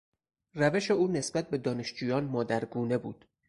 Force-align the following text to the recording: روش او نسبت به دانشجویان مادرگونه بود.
روش 0.53 0.91
او 0.91 1.07
نسبت 1.07 1.49
به 1.49 1.57
دانشجویان 1.57 2.23
مادرگونه 2.25 2.97
بود. 2.97 3.25